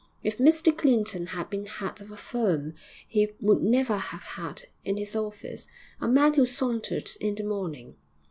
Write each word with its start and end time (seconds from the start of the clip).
If 0.23 0.39
Mr 0.39 0.75
Clinton 0.75 1.27
had 1.27 1.51
been 1.51 1.67
head 1.67 2.01
of 2.01 2.09
a 2.09 2.17
firm, 2.17 2.73
he 3.07 3.33
would 3.39 3.61
never 3.61 3.97
have 3.97 4.23
had 4.23 4.63
in 4.83 4.97
his 4.97 5.15
office 5.15 5.67
a 5.99 6.07
man 6.07 6.33
who 6.33 6.45
sauntered 6.47 7.11
in 7.19 7.35
the 7.35 7.43
morning. 7.43 7.97